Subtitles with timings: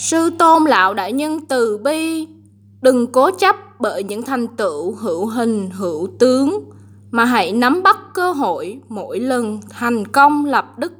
[0.00, 2.26] Sư tôn lão đại nhân từ bi,
[2.82, 6.64] đừng cố chấp bởi những thành tựu hữu hình hữu tướng,
[7.10, 10.92] mà hãy nắm bắt cơ hội mỗi lần thành công lập đức